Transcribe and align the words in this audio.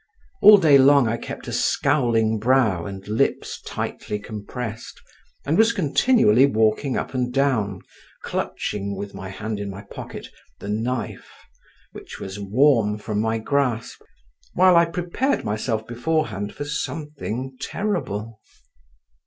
All 0.41 0.57
day 0.57 0.79
long 0.79 1.07
I 1.07 1.15
kept 1.15 1.47
a 1.47 1.53
scowling 1.53 2.39
brow 2.39 2.87
and 2.87 3.07
lips 3.07 3.61
tightly 3.61 4.17
compressed, 4.17 4.99
and 5.45 5.59
was 5.59 5.73
continually 5.73 6.47
walking 6.47 6.97
up 6.97 7.13
and 7.13 7.31
down, 7.31 7.83
clutching, 8.23 8.95
with 8.95 9.13
my 9.13 9.29
hand 9.29 9.59
in 9.59 9.69
my 9.69 9.83
pocket, 9.83 10.29
the 10.57 10.69
knife, 10.69 11.29
which 11.91 12.19
was 12.19 12.39
warm 12.39 12.97
from 12.97 13.21
my 13.21 13.37
grasp, 13.37 14.01
while 14.55 14.75
I 14.75 14.85
prepared 14.85 15.43
myself 15.45 15.85
beforehand 15.85 16.55
for 16.55 16.65
something 16.65 17.55
terrible. 17.61 18.39